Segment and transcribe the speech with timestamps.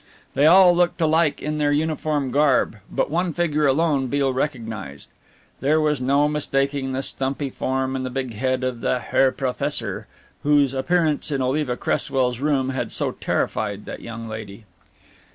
[0.33, 5.09] They all looked alike in their uniform garb, but one figure alone Beale recognized.
[5.59, 10.07] There was no mistaking the stumpy form and the big head of the Herr Professor,
[10.41, 14.65] whose appearance in Oliva Cresswell's room had so terrified that young lady.